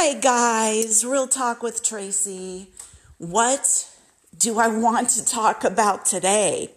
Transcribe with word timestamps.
Hi, 0.00 0.14
guys. 0.14 1.04
Real 1.04 1.26
Talk 1.26 1.60
with 1.60 1.82
Tracy. 1.82 2.68
What 3.18 3.90
do 4.38 4.60
I 4.60 4.68
want 4.68 5.10
to 5.10 5.24
talk 5.24 5.64
about 5.64 6.06
today? 6.06 6.70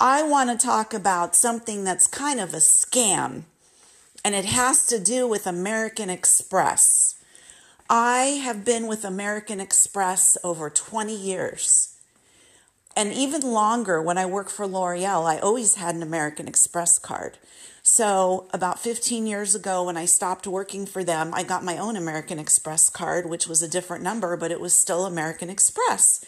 I 0.00 0.24
want 0.24 0.50
to 0.50 0.66
talk 0.66 0.92
about 0.92 1.36
something 1.36 1.84
that's 1.84 2.08
kind 2.08 2.40
of 2.40 2.52
a 2.52 2.56
scam, 2.56 3.44
and 4.24 4.34
it 4.34 4.44
has 4.44 4.86
to 4.86 4.98
do 4.98 5.28
with 5.28 5.46
American 5.46 6.10
Express. 6.10 7.14
I 7.88 8.40
have 8.42 8.64
been 8.64 8.88
with 8.88 9.04
American 9.04 9.60
Express 9.60 10.36
over 10.42 10.68
20 10.68 11.14
years. 11.14 11.91
And 12.96 13.12
even 13.12 13.40
longer, 13.40 14.02
when 14.02 14.18
I 14.18 14.26
worked 14.26 14.50
for 14.50 14.66
L'Oreal, 14.66 15.24
I 15.24 15.38
always 15.38 15.76
had 15.76 15.94
an 15.94 16.02
American 16.02 16.46
Express 16.46 16.98
card. 16.98 17.38
So, 17.82 18.48
about 18.52 18.78
15 18.78 19.26
years 19.26 19.56
ago, 19.56 19.84
when 19.84 19.96
I 19.96 20.04
stopped 20.04 20.46
working 20.46 20.86
for 20.86 21.02
them, 21.02 21.32
I 21.34 21.42
got 21.42 21.64
my 21.64 21.78
own 21.78 21.96
American 21.96 22.38
Express 22.38 22.88
card, 22.88 23.28
which 23.28 23.48
was 23.48 23.60
a 23.60 23.68
different 23.68 24.04
number, 24.04 24.36
but 24.36 24.52
it 24.52 24.60
was 24.60 24.72
still 24.72 25.04
American 25.04 25.50
Express. 25.50 26.24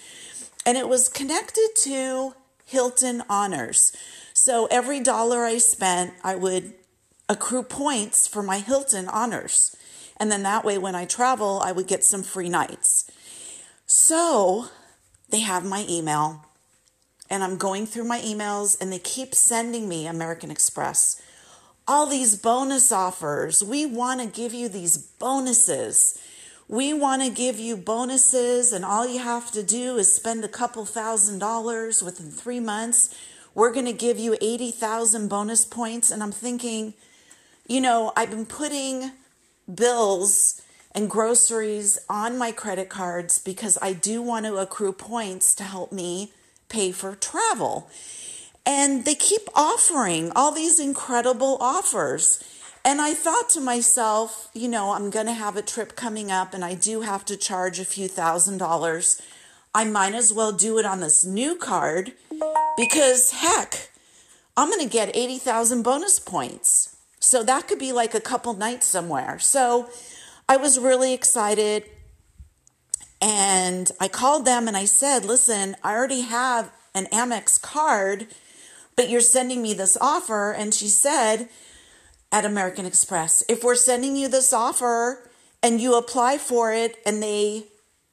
And 0.66 0.76
it 0.76 0.88
was 0.88 1.08
connected 1.08 1.68
to 1.82 2.34
Hilton 2.64 3.22
Honors. 3.28 3.92
So, 4.32 4.66
every 4.66 4.98
dollar 4.98 5.44
I 5.44 5.58
spent, 5.58 6.14
I 6.24 6.34
would 6.34 6.74
accrue 7.28 7.62
points 7.62 8.26
for 8.26 8.42
my 8.42 8.58
Hilton 8.58 9.06
Honors. 9.08 9.76
And 10.16 10.32
then 10.32 10.42
that 10.42 10.64
way, 10.64 10.76
when 10.78 10.96
I 10.96 11.04
travel, 11.04 11.60
I 11.64 11.70
would 11.70 11.86
get 11.86 12.02
some 12.02 12.24
free 12.24 12.48
nights. 12.48 13.08
So, 13.86 14.66
they 15.28 15.40
have 15.40 15.64
my 15.64 15.86
email, 15.88 16.44
and 17.30 17.42
I'm 17.42 17.56
going 17.56 17.86
through 17.86 18.04
my 18.04 18.20
emails, 18.20 18.80
and 18.80 18.92
they 18.92 18.98
keep 18.98 19.34
sending 19.34 19.88
me 19.88 20.06
American 20.06 20.50
Express 20.50 21.20
all 21.86 22.06
these 22.06 22.36
bonus 22.36 22.90
offers. 22.90 23.62
We 23.62 23.84
want 23.86 24.20
to 24.20 24.26
give 24.26 24.54
you 24.54 24.68
these 24.68 24.96
bonuses. 24.96 26.18
We 26.66 26.94
want 26.94 27.22
to 27.22 27.30
give 27.30 27.58
you 27.58 27.76
bonuses, 27.76 28.72
and 28.72 28.84
all 28.84 29.06
you 29.06 29.18
have 29.18 29.52
to 29.52 29.62
do 29.62 29.96
is 29.96 30.12
spend 30.12 30.44
a 30.44 30.48
couple 30.48 30.86
thousand 30.86 31.40
dollars 31.40 32.02
within 32.02 32.30
three 32.30 32.60
months. 32.60 33.14
We're 33.54 33.72
going 33.72 33.86
to 33.86 33.92
give 33.92 34.18
you 34.18 34.36
80,000 34.40 35.28
bonus 35.28 35.64
points. 35.64 36.10
And 36.10 36.22
I'm 36.22 36.32
thinking, 36.32 36.94
you 37.68 37.80
know, 37.80 38.12
I've 38.16 38.30
been 38.30 38.46
putting 38.46 39.12
bills 39.72 40.60
and 40.92 41.08
groceries 41.08 41.98
on 42.08 42.36
my 42.36 42.50
credit 42.50 42.88
cards 42.88 43.38
because 43.38 43.78
I 43.80 43.92
do 43.92 44.22
want 44.22 44.46
to 44.46 44.56
accrue 44.56 44.92
points 44.92 45.54
to 45.56 45.64
help 45.64 45.92
me 45.92 46.32
pay 46.68 46.92
for 46.92 47.14
travel. 47.14 47.88
And 48.66 49.04
they 49.04 49.14
keep 49.14 49.42
offering 49.54 50.32
all 50.34 50.52
these 50.52 50.80
incredible 50.80 51.58
offers. 51.60 52.42
And 52.84 53.00
I 53.00 53.14
thought 53.14 53.48
to 53.50 53.60
myself, 53.60 54.48
you 54.54 54.68
know, 54.68 54.92
I'm 54.92 55.10
going 55.10 55.26
to 55.26 55.32
have 55.32 55.56
a 55.56 55.62
trip 55.62 55.96
coming 55.96 56.30
up 56.30 56.54
and 56.54 56.64
I 56.64 56.74
do 56.74 57.02
have 57.02 57.24
to 57.26 57.36
charge 57.36 57.78
a 57.78 57.84
few 57.84 58.08
thousand 58.08 58.58
dollars. 58.58 59.20
I 59.74 59.84
might 59.84 60.14
as 60.14 60.32
well 60.32 60.52
do 60.52 60.78
it 60.78 60.86
on 60.86 61.00
this 61.00 61.24
new 61.24 61.56
card 61.56 62.12
because 62.76 63.30
heck, 63.30 63.90
I'm 64.56 64.70
going 64.70 64.86
to 64.86 64.92
get 64.92 65.16
80,000 65.16 65.82
bonus 65.82 66.18
points. 66.18 66.96
So 67.18 67.42
that 67.42 67.66
could 67.66 67.78
be 67.78 67.92
like 67.92 68.14
a 68.14 68.20
couple 68.20 68.52
nights 68.52 68.86
somewhere. 68.86 69.38
So 69.38 69.88
I 70.48 70.58
was 70.58 70.78
really 70.78 71.14
excited. 71.14 71.84
And 73.24 73.90
I 73.98 74.08
called 74.08 74.44
them 74.44 74.68
and 74.68 74.76
I 74.76 74.84
said, 74.84 75.24
listen, 75.24 75.76
I 75.82 75.94
already 75.94 76.20
have 76.20 76.70
an 76.94 77.06
Amex 77.06 77.60
card 77.60 78.28
but 78.96 79.08
you're 79.08 79.20
sending 79.20 79.62
me 79.62 79.74
this 79.74 79.96
offer. 80.00 80.52
And 80.52 80.72
she 80.72 80.88
said 80.88 81.48
at 82.30 82.44
American 82.44 82.86
Express, 82.86 83.44
if 83.48 83.64
we're 83.64 83.74
sending 83.74 84.16
you 84.16 84.28
this 84.28 84.52
offer 84.52 85.30
and 85.62 85.80
you 85.80 85.96
apply 85.96 86.38
for 86.38 86.72
it 86.72 86.96
and 87.06 87.22
they, 87.22 87.64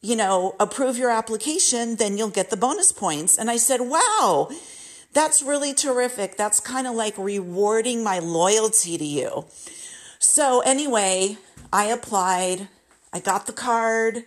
you 0.02 0.16
know, 0.16 0.56
approve 0.60 0.98
your 0.98 1.12
application, 1.12 1.96
then 1.96 2.18
you'll 2.18 2.30
get 2.30 2.50
the 2.50 2.58
bonus 2.58 2.92
points. 2.92 3.38
And 3.38 3.50
I 3.50 3.58
said, 3.58 3.82
wow, 3.82 4.50
that's 5.14 5.44
really 5.44 5.74
terrific. 5.74 6.38
That's 6.38 6.60
kind 6.60 6.88
of 6.88 6.96
like 6.96 7.18
rewarding 7.18 8.04
my 8.04 8.20
loyalty 8.20 8.98
to 8.98 9.06
you. 9.06 9.46
So, 10.20 10.62
anyway, 10.62 11.38
I 11.74 11.86
applied, 11.86 12.68
I 13.12 13.20
got 13.20 13.48
the 13.48 13.54
card. 13.54 14.24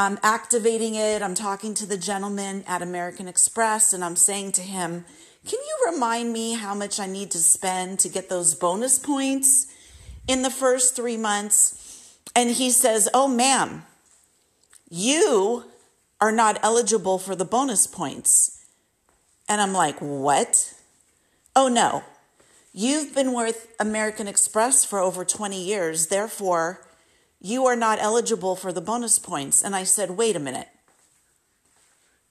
I'm 0.00 0.18
activating 0.22 0.94
it. 0.94 1.20
I'm 1.20 1.34
talking 1.34 1.74
to 1.74 1.84
the 1.84 1.98
gentleman 1.98 2.64
at 2.66 2.80
American 2.80 3.28
Express 3.28 3.92
and 3.92 4.02
I'm 4.02 4.16
saying 4.16 4.52
to 4.52 4.62
him, 4.62 5.04
can 5.46 5.58
you 5.58 5.92
remind 5.92 6.32
me 6.32 6.54
how 6.54 6.74
much 6.74 6.98
I 6.98 7.04
need 7.04 7.30
to 7.32 7.38
spend 7.38 7.98
to 7.98 8.08
get 8.08 8.30
those 8.30 8.54
bonus 8.54 8.98
points 8.98 9.66
in 10.26 10.40
the 10.40 10.48
first 10.48 10.96
three 10.96 11.18
months? 11.18 12.16
And 12.34 12.48
he 12.48 12.70
says, 12.70 13.10
Oh, 13.12 13.28
ma'am, 13.28 13.84
you 14.88 15.64
are 16.18 16.32
not 16.32 16.58
eligible 16.62 17.18
for 17.18 17.36
the 17.36 17.44
bonus 17.44 17.86
points. 17.86 18.64
And 19.50 19.60
I'm 19.60 19.74
like, 19.74 19.98
What? 19.98 20.72
Oh, 21.54 21.68
no. 21.68 22.04
You've 22.72 23.14
been 23.14 23.34
with 23.34 23.68
American 23.78 24.28
Express 24.28 24.82
for 24.82 24.98
over 24.98 25.26
20 25.26 25.62
years. 25.62 26.06
Therefore, 26.06 26.86
you 27.40 27.66
are 27.66 27.76
not 27.76 27.98
eligible 28.00 28.54
for 28.54 28.72
the 28.72 28.80
bonus 28.80 29.18
points. 29.18 29.62
And 29.62 29.74
I 29.74 29.84
said, 29.84 30.12
Wait 30.12 30.36
a 30.36 30.40
minute. 30.40 30.68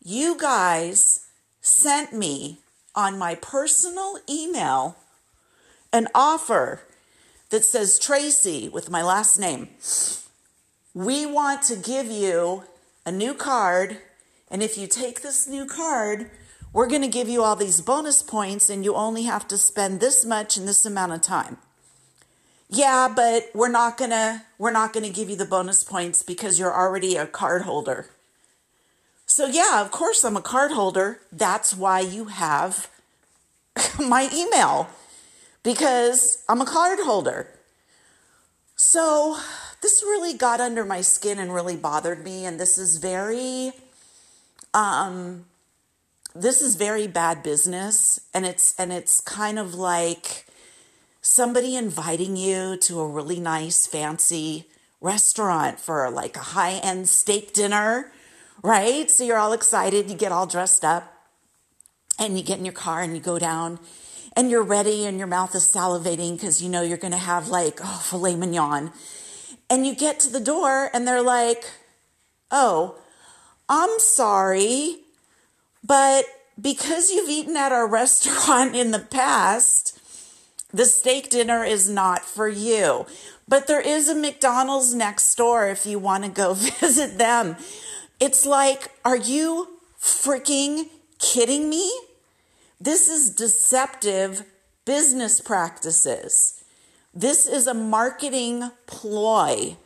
You 0.02 0.38
guys 0.38 1.25
sent 1.62 2.14
me 2.14 2.59
on 2.96 3.18
my 3.18 3.36
personal 3.36 4.19
email 4.30 4.98
an 5.92 6.08
offer 6.14 6.81
that 7.50 7.66
says 7.66 8.00
Tracy 8.00 8.69
with 8.69 8.90
my 8.90 9.02
last 9.02 9.40
name. 9.40 9.69
We 10.94 11.25
want 11.25 11.64
to 11.64 11.75
give 11.75 12.08
you 12.08 12.64
a 13.06 13.12
new 13.12 13.34
card, 13.34 13.98
and 14.50 14.62
if 14.62 14.78
you 14.78 14.88
take 14.88 15.22
this 15.22 15.48
new 15.48 15.66
card, 15.66 16.30
we're 16.72 16.88
going 16.88 17.02
to 17.02 17.08
give 17.08 17.28
you 17.28 17.44
all 17.44 17.56
these 17.56 17.81
bonus 17.81 18.22
points, 18.22 18.69
and 18.69 18.86
you 18.86 18.94
only 18.94 19.24
have 19.24 19.48
to 19.48 19.58
spend 19.58 20.00
this 20.00 20.25
much 20.25 20.58
in 20.58 20.66
this 20.66 20.86
amount 20.86 21.14
of 21.14 21.22
time. 21.22 21.58
Yeah, 22.69 23.12
but 23.13 23.50
we're 23.53 23.69
not 23.69 23.97
gonna 23.97 24.46
we're 24.57 24.72
not 24.72 24.94
gonna 24.94 25.09
give 25.09 25.30
you 25.30 25.35
the 25.35 25.46
bonus 25.46 25.84
points 25.84 26.22
because 26.24 26.59
you're 26.59 26.74
already 26.74 27.16
a 27.16 27.25
card 27.25 27.63
holder. 27.63 28.07
So, 29.30 29.46
yeah, 29.46 29.80
of 29.80 29.91
course, 29.91 30.24
I'm 30.24 30.35
a 30.35 30.41
card 30.41 30.72
holder. 30.72 31.19
That's 31.31 31.75
why 31.75 32.00
you 32.00 32.25
have 32.25 32.90
my 34.00 34.28
email 34.34 34.90
because 35.62 36.44
I'm 36.50 36.62
a 36.62 36.66
card 36.66 36.97
holder. 37.00 37.47
So, 38.75 39.38
this 39.81 40.01
really 40.01 40.34
got 40.34 40.59
under 40.59 40.84
my 40.84 41.01
skin 41.01 41.38
and 41.38 41.53
really 41.53 41.78
bothered 41.78 42.24
me. 42.24 42.44
And 42.44 42.59
this 42.59 42.80
is 42.80 42.97
very, 42.97 43.72
um, 44.74 45.46
this 46.34 46.59
is 46.59 46.75
very 46.75 47.06
bad 47.06 47.44
business. 47.44 48.19
And 48.34 48.47
it's, 48.47 48.74
and 48.80 48.91
it's 48.91 49.22
kind 49.22 49.59
of 49.59 49.75
like 49.75 50.47
somebody 51.22 51.75
inviting 51.75 52.35
you 52.35 52.78
to 52.78 53.00
a 53.00 53.07
really 53.07 53.40
nice, 53.40 53.85
fancy 53.85 54.68
restaurant 55.02 55.80
for 55.80 56.09
like 56.09 56.35
a 56.35 56.40
high 56.40 56.74
end 56.74 57.07
steak 57.07 57.53
dinner 57.53 58.12
right? 58.63 59.09
So 59.09 59.24
you're 59.24 59.38
all 59.38 59.53
excited, 59.53 60.09
you 60.09 60.16
get 60.16 60.31
all 60.31 60.46
dressed 60.46 60.84
up, 60.84 61.13
and 62.18 62.38
you 62.38 62.44
get 62.44 62.59
in 62.59 62.66
your 62.66 62.74
car 62.74 63.02
and 63.02 63.16
you 63.16 63.22
go 63.22 63.40
down 63.40 63.80
and 64.35 64.52
you're 64.52 64.63
ready 64.63 65.06
and 65.06 65.18
your 65.18 65.28
mouth 65.28 65.56
is 65.56 65.63
salivating 65.63 66.35
because 66.35 66.62
you 66.62 66.69
know 66.69 66.81
you're 66.81 66.97
going 66.97 67.12
to 67.12 67.18
have 67.18 67.47
like, 67.47 67.80
oh, 67.81 68.01
filet 68.03 68.36
mignon. 68.36 68.91
And 69.69 69.86
you 69.86 69.96
get 69.96 70.19
to 70.22 70.30
the 70.30 70.40
door 70.40 70.90
and 70.94 71.07
they're 71.07 71.22
like, 71.22 71.63
oh, 72.51 72.97
I'm 73.69 74.00
sorry, 74.00 74.97
but 75.84 76.25
because 76.59 77.12
you've 77.12 77.30
eaten 77.30 77.56
at 77.56 77.72
our 77.72 77.88
restaurant 77.88 78.75
in 78.75 78.91
the 78.91 79.00
past, 79.00 79.88
the 80.72 80.85
steak 80.85 81.30
dinner 81.30 81.63
is 81.63 81.90
not 81.90 82.24
for 82.24 82.47
you. 82.47 83.06
But 83.47 83.68
there 83.68 83.81
is 83.81 84.07
a 84.07 84.16
McDonald's 84.16 84.94
next 84.94 85.33
door 85.36 85.68
if 85.68 85.86
you 85.86 85.98
want 85.98 86.24
to 86.24 86.30
go 86.30 86.54
visit 86.56 87.18
them. 87.18 87.57
It's 88.19 88.45
like, 88.45 88.92
are 89.04 89.18
you 89.18 89.80
freaking 90.00 90.86
kidding 91.18 91.69
me? 91.69 91.92
This 92.80 93.10
is 93.10 93.30
deceptive 93.30 94.44
business 94.86 95.42
practices. 95.42 96.63
This 97.13 97.48
is 97.48 97.68
a 97.68 97.74
marketing 97.74 98.71
ploy 98.86 99.77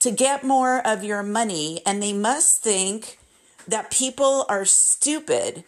to 0.00 0.10
get 0.10 0.44
more 0.44 0.86
of 0.86 1.04
your 1.04 1.22
money, 1.22 1.80
and 1.86 2.02
they 2.02 2.12
must 2.12 2.62
think 2.62 3.18
that 3.66 3.90
people 3.90 4.44
are 4.48 4.64
stupid, 4.64 5.64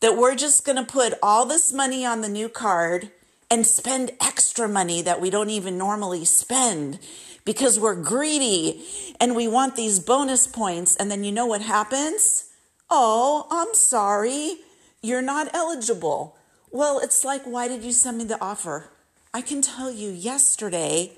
that 0.00 0.16
we're 0.16 0.34
just 0.34 0.64
going 0.64 0.76
to 0.76 0.84
put 0.84 1.14
all 1.22 1.46
this 1.46 1.72
money 1.72 2.04
on 2.04 2.20
the 2.20 2.28
new 2.28 2.48
card 2.48 3.10
and 3.54 3.64
spend 3.64 4.10
extra 4.20 4.68
money 4.68 5.00
that 5.00 5.20
we 5.20 5.30
don't 5.30 5.48
even 5.48 5.78
normally 5.78 6.24
spend 6.24 6.98
because 7.44 7.78
we're 7.78 7.94
greedy 7.94 8.84
and 9.20 9.36
we 9.36 9.46
want 9.46 9.76
these 9.76 10.00
bonus 10.00 10.48
points. 10.48 10.96
And 10.96 11.08
then 11.08 11.22
you 11.22 11.30
know 11.30 11.46
what 11.46 11.62
happens? 11.62 12.50
Oh, 12.90 13.46
I'm 13.52 13.72
sorry. 13.74 14.56
You're 15.02 15.22
not 15.22 15.54
eligible. 15.54 16.36
Well, 16.72 16.98
it's 16.98 17.24
like, 17.24 17.44
why 17.44 17.68
did 17.68 17.84
you 17.84 17.92
send 17.92 18.18
me 18.18 18.24
the 18.24 18.42
offer? 18.42 18.90
I 19.32 19.40
can 19.40 19.62
tell 19.62 19.88
you 19.88 20.10
yesterday, 20.10 21.12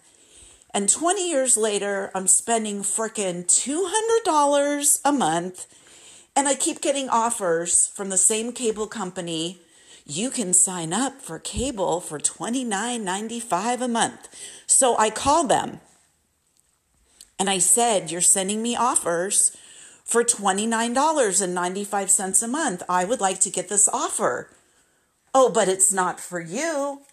And 0.76 0.88
20 0.90 1.30
years 1.30 1.56
later, 1.56 2.12
I'm 2.14 2.28
spending 2.28 2.82
frickin' 2.82 3.46
$200 3.46 5.02
a 5.06 5.12
month. 5.14 5.68
And 6.36 6.50
I 6.50 6.56
keep 6.56 6.82
getting 6.82 7.08
offers 7.08 7.88
from 7.88 8.10
the 8.10 8.18
same 8.18 8.52
cable 8.52 8.86
company. 8.86 9.62
You 10.06 10.30
can 10.30 10.54
sign 10.54 10.92
up 10.92 11.22
for 11.22 11.40
cable 11.40 12.02
for 12.02 12.20
$29.95 12.20 13.82
a 13.82 13.88
month. 13.88 14.28
So 14.68 14.98
I 14.98 15.10
called 15.10 15.48
them 15.48 15.80
and 17.40 17.50
I 17.50 17.60
said, 17.60 18.12
You're 18.12 18.20
sending 18.20 18.62
me 18.62 18.76
offers 18.76 19.56
for 20.04 20.26
$29.95 20.26 22.44
a 22.44 22.48
month. 22.48 22.84
I 22.90 23.06
would 23.06 23.22
like 23.22 23.40
to 23.40 23.50
get 23.50 23.70
this 23.70 23.88
offer. 23.88 24.50
Oh, 25.34 25.50
but 25.50 25.70
it's 25.70 25.94
not 25.94 26.20
for 26.20 26.42
you. 26.42 27.04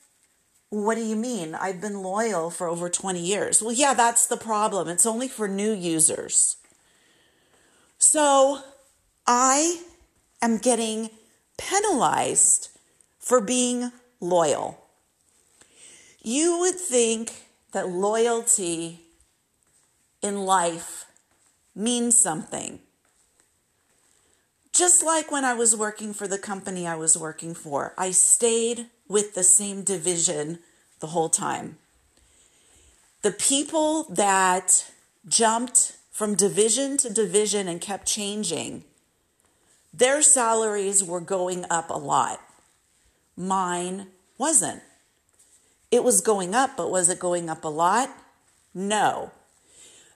What 0.73 0.95
do 0.95 1.05
you 1.05 1.17
mean? 1.17 1.55
I've 1.55 1.83
been 1.83 2.03
loyal 2.03 2.49
for 2.49 2.67
over 2.67 2.89
20 2.89 3.21
years. 3.21 3.61
Well, 3.61 3.75
yeah, 3.75 3.93
that's 3.93 4.27
the 4.27 4.39
problem. 4.39 4.89
It's 4.89 5.05
only 5.05 5.29
for 5.29 5.47
new 5.47 5.71
users. 5.71 6.57
So 7.99 8.61
I 9.27 9.83
am 10.41 10.57
getting 10.57 11.11
penalized 11.59 12.71
for 13.19 13.43
being 13.43 13.93
loyal. 14.19 14.83
You 16.23 16.61
would 16.61 16.77
think 16.77 17.49
that 17.73 17.91
loyalty 17.91 19.01
in 20.23 20.47
life 20.47 21.05
means 21.75 22.17
something. 22.17 22.79
Just 24.73 25.03
like 25.03 25.31
when 25.31 25.45
I 25.45 25.53
was 25.53 25.77
working 25.77 26.15
for 26.15 26.27
the 26.27 26.39
company 26.39 26.87
I 26.87 26.97
was 26.97 27.17
working 27.17 27.55
for, 27.55 27.93
I 27.99 28.11
stayed 28.11 28.87
with 29.07 29.35
the 29.35 29.43
same 29.43 29.83
division 29.83 30.61
the 31.01 31.09
whole 31.09 31.29
time. 31.29 31.77
The 33.21 33.33
people 33.33 34.05
that 34.05 34.91
jumped 35.29 35.97
from 36.11 36.35
division 36.35 36.97
to 36.99 37.13
division 37.13 37.69
and 37.69 37.81
kept 37.81 38.07
changing, 38.07 38.85
their 39.93 40.23
salaries 40.23 41.05
were 41.05 41.21
going 41.21 41.67
up 41.69 41.91
a 41.91 41.99
lot. 41.99 42.41
Mine 43.37 44.07
wasn't. 44.39 44.83
It 45.91 46.03
was 46.03 46.23
going 46.23 46.55
up, 46.55 46.79
but 46.79 46.91
was 46.91 47.11
it 47.11 47.19
going 47.19 47.51
up 47.51 47.65
a 47.65 47.69
lot? 47.69 48.09
No. 48.73 49.33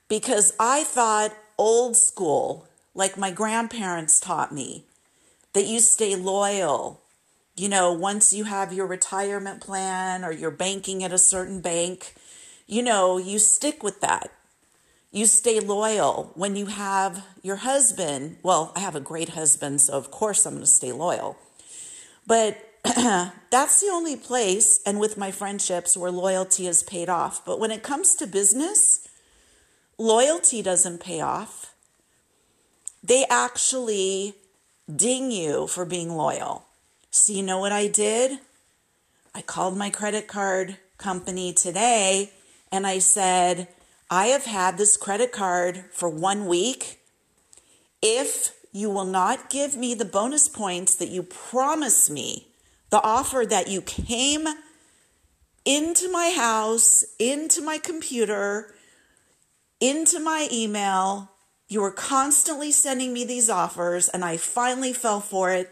Because 0.09 0.55
I 0.59 0.85
thought 0.85 1.37
old 1.59 1.97
school, 1.97 2.67
like 2.97 3.19
my 3.19 3.31
grandparents 3.31 4.19
taught 4.19 4.53
me, 4.53 4.87
that 5.53 5.67
you 5.67 5.81
stay 5.81 6.17
loyal. 6.17 7.03
You 7.55 7.69
know, 7.69 7.93
once 7.93 8.33
you 8.33 8.45
have 8.45 8.73
your 8.73 8.87
retirement 8.87 9.61
plan 9.61 10.25
or 10.25 10.33
you're 10.33 10.51
banking 10.51 11.05
at 11.05 11.13
a 11.13 11.19
certain 11.19 11.61
bank, 11.61 12.15
you 12.67 12.83
know, 12.83 13.19
you 13.19 13.39
stick 13.39 13.83
with 13.83 14.01
that. 14.01 14.33
You 15.13 15.27
stay 15.27 15.61
loyal. 15.61 16.33
When 16.35 16.57
you 16.57 16.67
have 16.67 17.25
your 17.43 17.57
husband, 17.57 18.39
well, 18.43 18.73
I 18.75 18.81
have 18.81 18.97
a 18.97 19.01
great 19.01 19.31
husband, 19.31 19.83
so 19.83 19.93
of 19.93 20.11
course 20.11 20.47
I'm 20.47 20.55
going 20.55 20.65
to 20.65 20.67
stay 20.67 20.93
loyal. 20.93 21.37
But 22.27 22.59
that's 22.85 23.81
the 23.81 23.91
only 23.93 24.17
place, 24.17 24.81
and 24.87 24.99
with 24.99 25.19
my 25.19 25.31
friendships, 25.31 25.97
where 25.97 26.11
loyalty 26.11 26.67
is 26.67 26.83
paid 26.83 27.11
off. 27.11 27.45
But 27.45 27.61
when 27.61 27.71
it 27.71 27.83
comes 27.83 28.15
to 28.17 28.27
business, 28.27 29.07
loyalty 29.99 30.63
doesn't 30.63 31.01
pay 31.01 31.21
off 31.21 31.75
they 33.07 33.25
actually 33.31 34.35
ding 34.95 35.31
you 35.31 35.67
for 35.67 35.85
being 35.85 36.11
loyal. 36.11 36.67
So, 37.11 37.33
you 37.33 37.43
know 37.43 37.59
what 37.59 37.73
I 37.73 37.87
did? 37.87 38.39
I 39.35 39.43
called 39.43 39.77
my 39.77 39.91
credit 39.91 40.27
card 40.27 40.79
company 40.99 41.53
today 41.53 42.33
and 42.73 42.87
I 42.87 42.99
said, 42.99 43.69
I 44.11 44.27
have 44.27 44.45
had 44.45 44.77
this 44.77 44.97
credit 44.97 45.31
card 45.31 45.85
for 45.93 46.09
one 46.09 46.47
week. 46.47 47.01
If 48.03 48.55
you 48.73 48.91
will 48.91 49.05
not 49.05 49.51
give 49.51 49.77
me 49.77 49.95
the 49.95 50.05
bonus 50.05 50.49
points 50.49 50.95
that 50.97 51.09
you 51.09 51.23
promised 51.23 52.11
me, 52.11 52.49
the 52.91 53.03
offer 53.03 53.45
that 53.47 53.69
you 53.69 53.83
came 53.83 54.47
into 55.65 56.11
my 56.11 56.33
house, 56.37 57.05
into 57.19 57.63
my 57.63 57.79
computer, 57.79 58.75
into 59.81 60.21
my 60.21 60.49
email, 60.53 61.31
you 61.69 61.81
were 61.81 61.91
constantly 61.91 62.71
sending 62.71 63.13
me 63.13 63.25
these 63.25 63.51
offers, 63.51 64.09
and 64.09 64.25
I 64.25 64.37
finally 64.37 64.93
fell 64.93 65.21
for 65.21 65.53
it, 65.53 65.71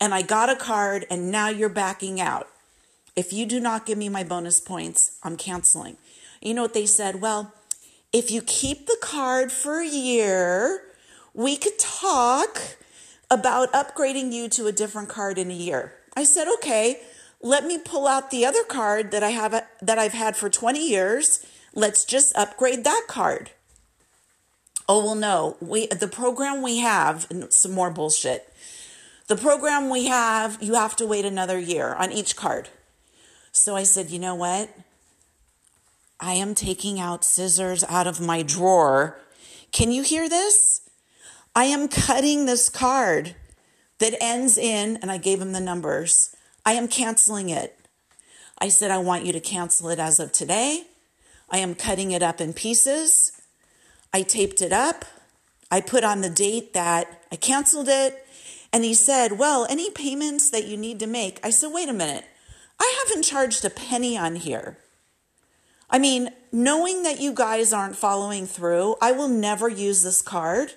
and 0.00 0.14
I 0.14 0.22
got 0.22 0.50
a 0.50 0.56
card, 0.56 1.06
and 1.10 1.30
now 1.30 1.48
you're 1.48 1.68
backing 1.68 2.20
out. 2.20 2.48
If 3.16 3.32
you 3.32 3.46
do 3.46 3.58
not 3.58 3.86
give 3.86 3.98
me 3.98 4.08
my 4.08 4.22
bonus 4.22 4.60
points, 4.60 5.18
I'm 5.22 5.36
canceling. 5.36 5.96
You 6.40 6.54
know 6.54 6.62
what 6.62 6.74
they 6.74 6.86
said? 6.86 7.20
Well, 7.20 7.52
if 8.12 8.30
you 8.30 8.42
keep 8.42 8.86
the 8.86 8.98
card 9.00 9.50
for 9.50 9.80
a 9.80 9.88
year, 9.88 10.82
we 11.34 11.56
could 11.56 11.78
talk 11.78 12.60
about 13.30 13.72
upgrading 13.72 14.32
you 14.32 14.48
to 14.50 14.66
a 14.66 14.72
different 14.72 15.08
card 15.08 15.38
in 15.38 15.50
a 15.50 15.54
year. 15.54 15.94
I 16.16 16.24
said, 16.24 16.46
okay, 16.54 17.00
let 17.42 17.64
me 17.64 17.78
pull 17.78 18.06
out 18.06 18.30
the 18.30 18.46
other 18.46 18.64
card 18.64 19.10
that 19.10 19.22
I 19.22 19.30
have 19.30 19.64
that 19.82 19.98
I've 19.98 20.12
had 20.12 20.36
for 20.36 20.48
20 20.48 20.88
years. 20.88 21.44
Let's 21.74 22.04
just 22.04 22.36
upgrade 22.36 22.84
that 22.84 23.04
card. 23.08 23.50
Oh 24.88 25.04
well, 25.04 25.14
no. 25.14 25.56
We 25.60 25.86
the 25.86 26.08
program 26.08 26.62
we 26.62 26.78
have 26.78 27.26
some 27.50 27.72
more 27.72 27.90
bullshit. 27.90 28.52
The 29.28 29.36
program 29.36 29.90
we 29.90 30.06
have, 30.06 30.62
you 30.62 30.74
have 30.74 30.94
to 30.96 31.06
wait 31.06 31.24
another 31.24 31.58
year 31.58 31.94
on 31.94 32.12
each 32.12 32.36
card. 32.36 32.68
So 33.50 33.74
I 33.74 33.82
said, 33.82 34.10
you 34.10 34.20
know 34.20 34.36
what? 34.36 34.70
I 36.20 36.34
am 36.34 36.54
taking 36.54 37.00
out 37.00 37.24
scissors 37.24 37.82
out 37.84 38.06
of 38.06 38.20
my 38.20 38.42
drawer. 38.42 39.18
Can 39.72 39.90
you 39.90 40.02
hear 40.02 40.28
this? 40.28 40.88
I 41.56 41.64
am 41.64 41.88
cutting 41.88 42.46
this 42.46 42.68
card 42.68 43.34
that 43.98 44.14
ends 44.20 44.56
in, 44.56 44.98
and 44.98 45.10
I 45.10 45.18
gave 45.18 45.40
him 45.40 45.52
the 45.52 45.60
numbers. 45.60 46.36
I 46.64 46.72
am 46.72 46.86
canceling 46.86 47.48
it. 47.48 47.76
I 48.58 48.68
said, 48.68 48.90
I 48.90 48.98
want 48.98 49.24
you 49.24 49.32
to 49.32 49.40
cancel 49.40 49.88
it 49.88 49.98
as 49.98 50.20
of 50.20 50.32
today. 50.32 50.84
I 51.50 51.58
am 51.58 51.74
cutting 51.74 52.12
it 52.12 52.22
up 52.22 52.40
in 52.40 52.52
pieces. 52.52 53.32
I 54.16 54.22
taped 54.22 54.62
it 54.62 54.72
up. 54.72 55.04
I 55.70 55.82
put 55.82 56.02
on 56.02 56.22
the 56.22 56.30
date 56.30 56.72
that 56.72 57.24
I 57.30 57.36
canceled 57.36 57.88
it. 57.90 58.26
And 58.72 58.82
he 58.82 58.94
said, 58.94 59.32
Well, 59.32 59.66
any 59.68 59.90
payments 59.90 60.48
that 60.52 60.64
you 60.64 60.78
need 60.78 61.00
to 61.00 61.06
make? 61.06 61.38
I 61.44 61.50
said, 61.50 61.70
Wait 61.70 61.90
a 61.90 61.92
minute. 61.92 62.24
I 62.80 63.04
haven't 63.04 63.24
charged 63.24 63.62
a 63.66 63.68
penny 63.68 64.16
on 64.16 64.36
here. 64.36 64.78
I 65.90 65.98
mean, 65.98 66.30
knowing 66.50 67.02
that 67.02 67.20
you 67.20 67.34
guys 67.34 67.74
aren't 67.74 67.94
following 67.94 68.46
through, 68.46 68.96
I 69.02 69.12
will 69.12 69.28
never 69.28 69.68
use 69.68 70.02
this 70.02 70.22
card. 70.22 70.72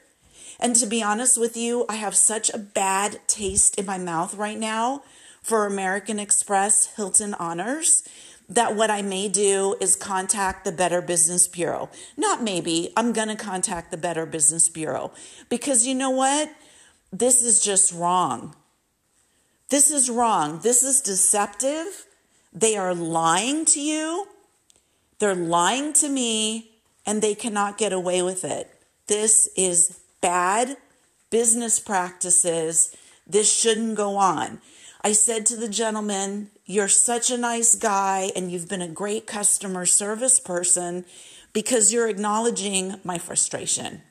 And 0.60 0.75
to 0.75 0.86
be 0.86 1.01
honest 1.01 1.39
with 1.39 1.55
you, 1.55 1.86
I 1.88 1.96
have 1.96 2.15
such 2.15 2.53
a 2.53 2.58
bad 2.58 3.22
taste 3.27 3.79
in 3.79 3.86
my 3.86 3.98
mouth 3.98 4.36
right 4.36 4.60
now 4.60 5.01
for 5.41 5.65
American 5.65 6.19
Express 6.19 6.93
Hilton 6.98 7.34
Honors 7.36 8.03
that 8.50 8.75
what 8.75 8.89
I 8.89 9.01
may 9.01 9.29
do 9.29 9.75
is 9.79 9.96
contact 9.96 10.65
the 10.65 10.72
Better 10.72 11.01
Business 11.01 11.48
Bureau. 11.48 11.89
Not 12.18 12.44
maybe, 12.44 12.91
I'm 12.98 13.13
going 13.13 13.27
to 13.27 13.36
contact 13.36 13.91
the 13.91 13.98
Better 13.98 14.25
Business 14.25 14.68
Bureau 14.70 15.12
because 15.50 15.86
you 15.86 15.94
know 15.94 16.10
what? 16.10 16.50
this 17.12 17.41
is 17.41 17.62
just 17.62 17.94
wrong. 17.94 18.56
This 19.70 19.91
is 19.91 20.10
wrong. 20.10 20.60
This 20.63 20.84
is 20.84 21.01
deceptive. 21.01 22.06
They 22.53 22.75
are 22.77 22.96
lying 22.96 23.65
to 23.65 23.79
you. 23.79 24.27
They're 25.20 25.36
lying 25.36 25.94
to 25.94 26.10
me, 26.10 26.72
and 27.06 27.22
they 27.22 27.36
cannot 27.36 27.77
get 27.77 27.94
away 27.94 28.22
with 28.22 28.46
it. 28.46 28.70
This 29.08 29.50
is 29.56 30.00
bad 30.22 30.77
business 31.29 31.79
practices. 31.79 32.96
This 33.27 33.51
shouldn't 33.51 33.96
go 33.96 34.15
on. 34.15 34.62
I 35.01 35.12
said 35.12 35.46
to 35.48 35.56
the 35.56 35.68
gentleman, 35.68 36.51
You're 36.71 36.88
such 36.88 37.31
a 37.31 37.38
nice 37.39 37.73
guy, 37.73 38.31
and 38.35 38.51
you've 38.51 38.69
been 38.69 38.83
a 38.83 38.88
great 38.88 39.25
customer 39.25 39.88
service 39.88 40.39
person 40.39 41.03
because 41.51 41.91
you're 41.91 42.07
acknowledging 42.07 42.97
my 43.03 43.17
frustration. 43.17 44.03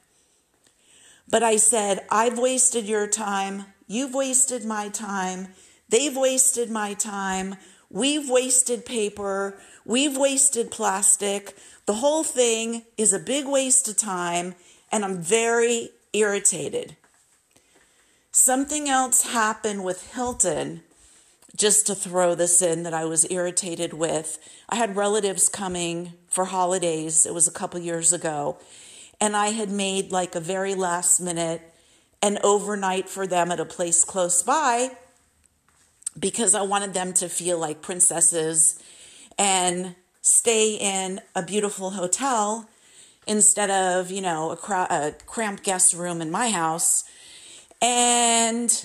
But 1.28 1.44
I 1.44 1.54
said, 1.54 2.04
I've 2.10 2.36
wasted 2.36 2.86
your 2.86 3.06
time. 3.06 3.66
You've 3.86 4.12
wasted 4.12 4.64
my 4.64 4.88
time. 4.88 5.54
They've 5.88 6.16
wasted 6.16 6.68
my 6.68 6.94
time. 6.94 7.54
We've 7.90 8.28
wasted 8.28 8.84
paper. 8.84 9.56
We've 9.84 10.16
wasted 10.16 10.72
plastic. 10.72 11.56
The 11.86 11.94
whole 11.94 12.24
thing 12.24 12.82
is 12.96 13.12
a 13.12 13.20
big 13.20 13.46
waste 13.46 13.86
of 13.86 13.96
time, 13.98 14.56
and 14.90 15.04
I'm 15.04 15.22
very 15.22 15.90
irritated. 16.12 16.96
Something 18.32 18.88
else 18.88 19.30
happened 19.30 19.84
with 19.84 20.12
Hilton, 20.12 20.82
just 21.56 21.86
to 21.86 21.94
throw 21.94 22.34
this 22.34 22.62
in, 22.62 22.82
that 22.84 22.94
I 22.94 23.04
was 23.04 23.30
irritated 23.30 23.92
with. 23.92 24.38
I 24.68 24.76
had 24.76 24.96
relatives 24.96 25.48
coming 25.48 26.12
for 26.28 26.46
holidays, 26.46 27.26
it 27.26 27.34
was 27.34 27.48
a 27.48 27.52
couple 27.52 27.80
years 27.80 28.12
ago, 28.12 28.58
and 29.20 29.36
I 29.36 29.48
had 29.48 29.70
made 29.70 30.12
like 30.12 30.34
a 30.34 30.40
very 30.40 30.74
last 30.74 31.20
minute 31.20 31.62
and 32.22 32.38
overnight 32.44 33.08
for 33.08 33.26
them 33.26 33.50
at 33.50 33.60
a 33.60 33.64
place 33.64 34.04
close 34.04 34.42
by 34.42 34.90
because 36.18 36.54
I 36.54 36.62
wanted 36.62 36.94
them 36.94 37.12
to 37.14 37.28
feel 37.28 37.58
like 37.58 37.82
princesses 37.82 38.78
and 39.38 39.94
stay 40.20 40.74
in 40.74 41.20
a 41.34 41.42
beautiful 41.42 41.90
hotel 41.90 42.68
instead 43.26 43.70
of, 43.70 44.10
you 44.10 44.20
know, 44.20 44.50
a, 44.50 44.72
a 44.90 45.14
cramped 45.26 45.62
guest 45.62 45.94
room 45.94 46.20
in 46.20 46.30
my 46.30 46.50
house. 46.50 47.04
And 47.80 48.84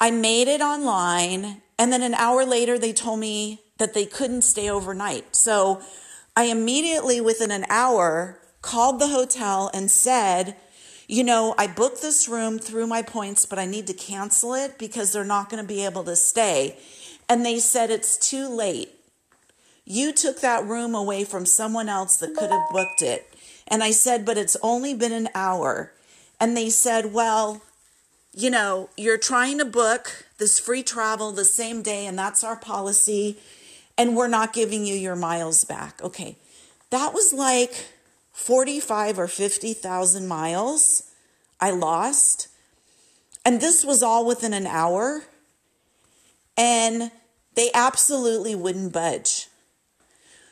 I 0.00 0.10
made 0.10 0.48
it 0.48 0.60
online. 0.60 1.62
And 1.80 1.90
then 1.90 2.02
an 2.02 2.12
hour 2.12 2.44
later, 2.44 2.78
they 2.78 2.92
told 2.92 3.20
me 3.20 3.62
that 3.78 3.94
they 3.94 4.04
couldn't 4.04 4.42
stay 4.42 4.68
overnight. 4.68 5.34
So 5.34 5.80
I 6.36 6.44
immediately, 6.44 7.22
within 7.22 7.50
an 7.50 7.64
hour, 7.70 8.38
called 8.60 9.00
the 9.00 9.08
hotel 9.08 9.70
and 9.72 9.90
said, 9.90 10.56
you 11.08 11.24
know, 11.24 11.54
I 11.56 11.66
booked 11.66 12.02
this 12.02 12.28
room 12.28 12.58
through 12.58 12.86
my 12.86 13.00
points, 13.00 13.46
but 13.46 13.58
I 13.58 13.64
need 13.64 13.86
to 13.86 13.94
cancel 13.94 14.52
it 14.52 14.78
because 14.78 15.10
they're 15.10 15.24
not 15.24 15.48
going 15.48 15.62
to 15.62 15.66
be 15.66 15.82
able 15.86 16.04
to 16.04 16.16
stay. 16.16 16.78
And 17.30 17.46
they 17.46 17.58
said, 17.58 17.90
it's 17.90 18.18
too 18.18 18.46
late. 18.46 18.90
You 19.86 20.12
took 20.12 20.42
that 20.42 20.66
room 20.66 20.94
away 20.94 21.24
from 21.24 21.46
someone 21.46 21.88
else 21.88 22.18
that 22.18 22.36
could 22.36 22.50
have 22.50 22.70
booked 22.70 23.00
it. 23.00 23.26
And 23.66 23.82
I 23.82 23.92
said, 23.92 24.26
but 24.26 24.36
it's 24.36 24.56
only 24.62 24.92
been 24.92 25.12
an 25.12 25.30
hour. 25.34 25.94
And 26.38 26.54
they 26.54 26.68
said, 26.68 27.14
well, 27.14 27.62
you 28.32 28.50
know, 28.50 28.90
you're 28.96 29.18
trying 29.18 29.58
to 29.58 29.64
book 29.64 30.26
this 30.38 30.58
free 30.58 30.82
travel 30.82 31.32
the 31.32 31.44
same 31.44 31.82
day, 31.82 32.06
and 32.06 32.18
that's 32.18 32.44
our 32.44 32.56
policy, 32.56 33.38
and 33.98 34.16
we're 34.16 34.28
not 34.28 34.52
giving 34.52 34.84
you 34.84 34.94
your 34.94 35.16
miles 35.16 35.64
back. 35.64 36.02
Okay. 36.02 36.36
That 36.90 37.12
was 37.12 37.32
like 37.32 37.86
45 38.32 39.18
or 39.18 39.28
50,000 39.28 40.26
miles 40.26 41.10
I 41.60 41.70
lost. 41.70 42.48
And 43.44 43.60
this 43.60 43.84
was 43.84 44.02
all 44.02 44.26
within 44.26 44.52
an 44.52 44.66
hour. 44.66 45.24
And 46.56 47.10
they 47.54 47.70
absolutely 47.74 48.54
wouldn't 48.54 48.92
budge. 48.92 49.48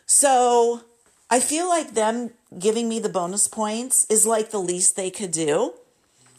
So 0.06 0.82
I 1.30 1.40
feel 1.40 1.68
like 1.68 1.94
them 1.94 2.30
giving 2.58 2.88
me 2.88 2.98
the 3.00 3.08
bonus 3.08 3.48
points 3.48 4.06
is 4.08 4.26
like 4.26 4.50
the 4.50 4.58
least 4.58 4.96
they 4.96 5.10
could 5.10 5.32
do 5.32 5.74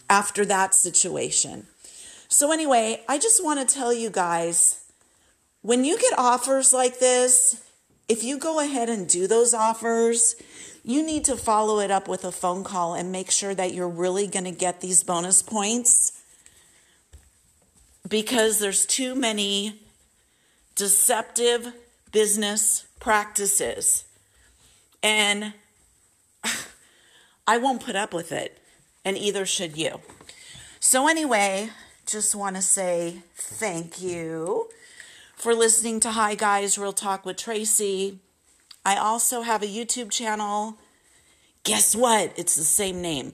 after 0.10 0.44
that 0.46 0.74
situation. 0.74 1.68
So, 2.28 2.52
anyway, 2.52 3.02
I 3.08 3.18
just 3.18 3.44
want 3.44 3.60
to 3.60 3.74
tell 3.74 3.94
you 3.94 4.10
guys 4.10 4.80
when 5.62 5.84
you 5.84 6.00
get 6.00 6.18
offers 6.18 6.74
like 6.74 7.00
this, 7.00 7.62
if 8.08 8.24
you 8.24 8.38
go 8.38 8.60
ahead 8.60 8.90
and 8.90 9.08
do 9.08 9.28
those 9.28 9.54
offers, 9.54 10.36
you 10.84 11.06
need 11.06 11.26
to 11.26 11.36
follow 11.36 11.80
it 11.80 11.92
up 11.92 12.08
with 12.08 12.24
a 12.24 12.32
phone 12.32 12.64
call 12.64 12.94
and 12.94 13.12
make 13.12 13.30
sure 13.30 13.54
that 13.54 13.74
you're 13.74 13.90
really 13.90 14.26
going 14.26 14.46
to 14.46 14.52
get 14.52 14.82
these 14.82 15.04
bonus 15.04 15.42
points 15.42 16.24
because 18.08 18.60
there's 18.60 18.86
too 18.86 19.16
many 19.16 19.82
deceptive 20.76 21.74
business 22.12 22.88
practices. 23.00 24.06
And 25.04 25.54
I 27.48 27.58
won't 27.58 27.84
put 27.84 27.96
up 27.96 28.14
with 28.14 28.32
it, 28.32 28.59
and 29.10 29.18
either 29.18 29.46
should 29.46 29.76
you. 29.76 30.00
So, 30.80 31.10
anyway, 31.10 31.72
just 32.06 32.36
want 32.36 32.56
to 32.56 32.62
say 32.62 33.24
thank 33.36 34.02
you 34.02 34.70
for 35.36 35.54
listening 35.56 36.00
to 36.02 36.12
Hi 36.12 36.36
Guys 36.36 36.78
Real 36.78 36.94
Talk 36.94 37.26
with 37.26 37.38
Tracy. 37.38 38.20
I 38.86 38.96
also 38.98 39.42
have 39.42 39.64
a 39.64 39.68
YouTube 39.68 40.12
channel. 40.12 40.78
Guess 41.64 41.96
what? 41.96 42.34
It's 42.38 42.56
the 42.56 42.64
same 42.64 43.02
name. 43.02 43.34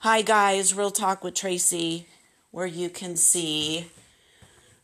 Hi 0.00 0.20
Guys 0.20 0.74
Real 0.74 0.90
Talk 0.90 1.22
with 1.22 1.34
Tracy, 1.34 2.08
where 2.50 2.66
you 2.66 2.90
can 2.90 3.14
see 3.14 3.86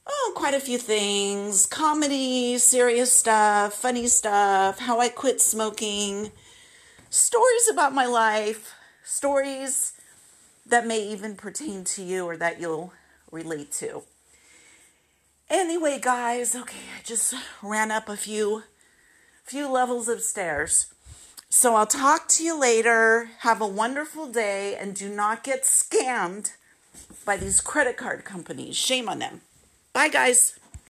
oh, 0.07 0.33
quite 0.37 0.55
a 0.55 0.61
few 0.61 0.79
things 0.79 1.67
comedy, 1.67 2.57
serious 2.59 3.13
stuff, 3.13 3.75
funny 3.75 4.07
stuff, 4.07 4.79
how 4.79 5.01
I 5.01 5.09
quit 5.09 5.41
smoking 5.41 6.31
stories 7.11 7.69
about 7.71 7.93
my 7.95 8.07
life, 8.07 8.75
stories 9.09 9.95
that 10.67 10.87
may 10.87 11.03
even 11.03 11.35
pertain 11.35 11.83
to 11.83 12.03
you 12.03 12.27
or 12.27 12.37
that 12.37 12.61
you'll 12.61 12.93
relate 13.33 13.73
to. 13.73 14.03
Anyway, 15.49 15.99
guys, 15.99 16.55
okay, 16.55 16.85
I 16.97 17.03
just 17.03 17.35
ran 17.63 17.91
up 17.91 18.09
a 18.09 18.17
few 18.17 18.65
few 19.45 19.67
levels 19.67 20.09
of 20.09 20.21
stairs. 20.21 20.93
So 21.49 21.75
I'll 21.75 21.87
talk 21.87 22.29
to 22.29 22.45
you 22.45 22.61
later. 22.61 23.31
Have 23.39 23.63
a 23.63 23.67
wonderful 23.67 24.27
day 24.27 24.77
and 24.77 24.95
do 24.95 25.09
not 25.09 25.43
get 25.43 25.63
scammed 25.63 26.53
by 27.25 27.39
these 27.39 27.63
credit 27.63 27.97
card 27.97 28.27
companies. 28.27 28.77
Shame 28.77 29.09
on 29.09 29.21
them. 29.21 29.41
Bye 29.95 30.09
guys. 30.09 30.58